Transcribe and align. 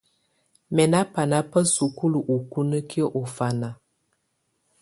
̣Mɛ̀ 0.71 0.85
nà 0.91 0.99
bana 1.13 1.37
bà 1.49 1.59
sukulu 1.73 2.19
ukunǝkiǝ́ 2.35 3.07
ù 3.19 3.21
ɔfana. 3.21 3.69